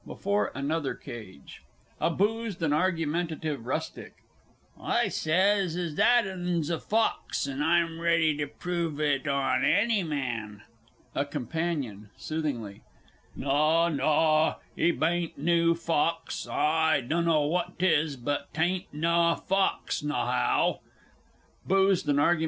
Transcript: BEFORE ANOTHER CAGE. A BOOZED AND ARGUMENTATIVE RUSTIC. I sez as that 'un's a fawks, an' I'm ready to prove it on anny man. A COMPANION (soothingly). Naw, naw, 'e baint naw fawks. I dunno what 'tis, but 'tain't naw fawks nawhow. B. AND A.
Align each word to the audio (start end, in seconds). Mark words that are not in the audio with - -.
BEFORE 0.03 0.51
ANOTHER 0.55 0.95
CAGE. 0.95 1.61
A 1.99 2.09
BOOZED 2.09 2.63
AND 2.63 2.73
ARGUMENTATIVE 2.73 3.63
RUSTIC. 3.63 4.15
I 4.81 5.09
sez 5.09 5.75
as 5.75 5.93
that 5.93 6.25
'un's 6.25 6.71
a 6.71 6.79
fawks, 6.79 7.47
an' 7.47 7.61
I'm 7.61 7.99
ready 7.99 8.35
to 8.37 8.47
prove 8.47 8.99
it 8.99 9.27
on 9.27 9.63
anny 9.63 10.01
man. 10.01 10.63
A 11.13 11.23
COMPANION 11.23 12.09
(soothingly). 12.17 12.81
Naw, 13.35 13.89
naw, 13.89 14.55
'e 14.75 14.89
baint 14.89 15.37
naw 15.37 15.75
fawks. 15.75 16.47
I 16.47 17.01
dunno 17.01 17.45
what 17.45 17.77
'tis, 17.77 18.15
but 18.15 18.51
'tain't 18.55 18.91
naw 18.91 19.35
fawks 19.35 20.01
nawhow. 20.01 20.79
B. 21.67 21.75
AND 22.07 22.19
A. 22.19 22.37